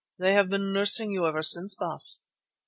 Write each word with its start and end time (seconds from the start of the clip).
They 0.17 0.33
have 0.33 0.49
been 0.49 0.73
nursing 0.73 1.11
you 1.11 1.27
ever 1.27 1.43
since, 1.43 1.75
Baas." 1.75 2.23